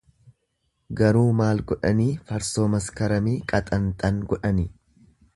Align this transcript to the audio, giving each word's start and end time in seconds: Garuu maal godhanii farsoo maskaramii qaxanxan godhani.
Garuu 0.99 1.25
maal 1.41 1.59
godhanii 1.71 2.07
farsoo 2.31 2.65
maskaramii 2.75 3.35
qaxanxan 3.53 4.17
godhani. 4.33 4.65